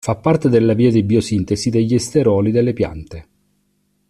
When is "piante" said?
2.73-3.27